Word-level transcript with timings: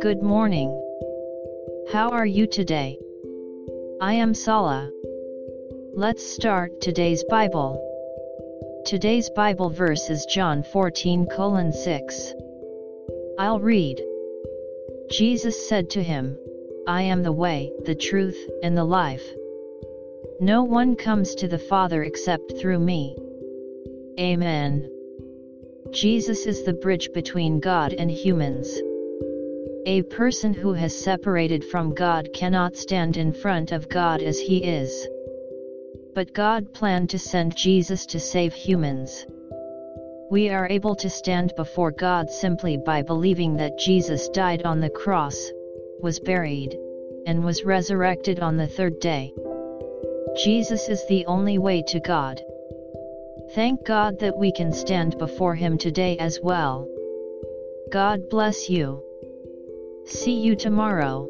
Good 0.00 0.22
morning. 0.22 0.70
How 1.92 2.08
are 2.12 2.24
you 2.24 2.46
today? 2.46 2.98
I 4.00 4.14
am 4.14 4.32
Sala. 4.32 4.90
Let's 5.92 6.24
start 6.24 6.80
today's 6.80 7.24
Bible. 7.24 7.78
Today's 8.86 9.28
Bible 9.36 9.68
verse 9.68 10.08
is 10.08 10.24
John 10.24 10.62
14 10.62 11.26
6. 11.72 12.32
I'll 13.38 13.60
read. 13.60 14.02
Jesus 15.10 15.68
said 15.68 15.90
to 15.90 16.02
him, 16.02 16.38
I 16.86 17.02
am 17.02 17.22
the 17.22 17.32
way, 17.32 17.70
the 17.84 17.94
truth, 17.94 18.38
and 18.62 18.74
the 18.74 18.84
life. 18.84 19.26
No 20.40 20.64
one 20.64 20.96
comes 20.96 21.34
to 21.34 21.48
the 21.48 21.58
Father 21.58 22.02
except 22.02 22.56
through 22.58 22.78
me. 22.78 23.14
Amen. 24.18 24.93
Jesus 25.94 26.44
is 26.46 26.64
the 26.64 26.72
bridge 26.72 27.12
between 27.12 27.60
God 27.60 27.92
and 27.92 28.10
humans. 28.10 28.80
A 29.86 30.02
person 30.02 30.52
who 30.52 30.72
has 30.72 30.92
separated 30.92 31.64
from 31.64 31.94
God 31.94 32.32
cannot 32.34 32.74
stand 32.74 33.16
in 33.16 33.32
front 33.32 33.70
of 33.70 33.88
God 33.88 34.20
as 34.20 34.40
he 34.40 34.64
is. 34.64 35.06
But 36.12 36.34
God 36.34 36.74
planned 36.74 37.10
to 37.10 37.18
send 37.20 37.54
Jesus 37.54 38.06
to 38.06 38.18
save 38.18 38.52
humans. 38.52 39.24
We 40.32 40.48
are 40.48 40.68
able 40.68 40.96
to 40.96 41.08
stand 41.08 41.52
before 41.56 41.92
God 41.92 42.28
simply 42.28 42.76
by 42.76 43.02
believing 43.02 43.56
that 43.58 43.78
Jesus 43.78 44.28
died 44.30 44.64
on 44.64 44.80
the 44.80 44.90
cross, 44.90 45.52
was 46.00 46.18
buried, 46.18 46.76
and 47.24 47.44
was 47.44 47.64
resurrected 47.64 48.40
on 48.40 48.56
the 48.56 48.66
third 48.66 48.98
day. 48.98 49.32
Jesus 50.36 50.88
is 50.88 51.06
the 51.06 51.24
only 51.26 51.58
way 51.58 51.82
to 51.86 52.00
God. 52.00 52.42
Thank 53.52 53.84
God 53.84 54.18
that 54.20 54.36
we 54.36 54.52
can 54.52 54.72
stand 54.72 55.18
before 55.18 55.54
Him 55.54 55.78
today 55.78 56.16
as 56.18 56.40
well. 56.42 56.88
God 57.90 58.28
bless 58.30 58.70
you. 58.70 59.02
See 60.06 60.40
you 60.40 60.56
tomorrow. 60.56 61.28